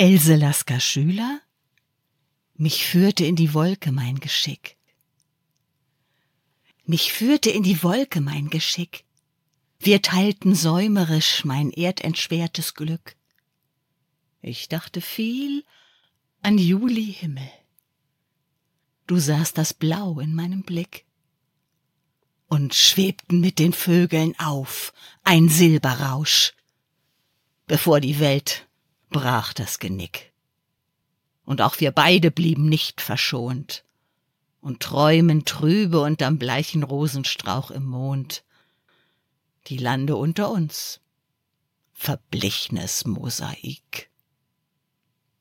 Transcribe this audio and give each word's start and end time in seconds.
Else 0.00 0.34
Lasker 0.34 0.80
Schüler? 0.80 1.42
Mich 2.54 2.86
führte 2.86 3.26
in 3.26 3.36
die 3.36 3.52
Wolke 3.52 3.92
mein 3.92 4.18
Geschick. 4.18 4.78
Mich 6.86 7.12
führte 7.12 7.50
in 7.50 7.62
die 7.62 7.82
Wolke 7.82 8.22
mein 8.22 8.48
Geschick. 8.48 9.04
Wir 9.78 10.00
teilten 10.00 10.54
säumerisch 10.54 11.44
mein 11.44 11.70
erdentschwertes 11.70 12.72
Glück. 12.72 13.14
Ich 14.40 14.70
dachte 14.70 15.02
viel 15.02 15.66
an 16.40 16.56
Julihimmel. 16.56 17.50
Du 19.06 19.18
sahst 19.18 19.58
das 19.58 19.74
Blau 19.74 20.18
in 20.18 20.34
meinem 20.34 20.62
Blick 20.62 21.04
und 22.46 22.74
schwebten 22.74 23.40
mit 23.40 23.58
den 23.58 23.74
Vögeln 23.74 24.34
auf, 24.38 24.94
ein 25.24 25.50
Silberrausch. 25.50 26.54
Bevor 27.66 28.00
die 28.00 28.18
Welt 28.18 28.66
brach 29.10 29.52
das 29.52 29.78
Genick. 29.78 30.32
Und 31.44 31.60
auch 31.60 31.80
wir 31.80 31.90
beide 31.90 32.30
blieben 32.30 32.68
nicht 32.68 33.00
verschont 33.00 33.84
und 34.60 34.80
träumen 34.80 35.44
trübe 35.44 36.00
unterm 36.00 36.38
bleichen 36.38 36.82
Rosenstrauch 36.82 37.70
im 37.70 37.84
Mond. 37.84 38.44
Die 39.66 39.78
Lande 39.78 40.16
unter 40.16 40.50
uns, 40.50 41.00
verblichnes 41.92 43.04
Mosaik. 43.04 44.09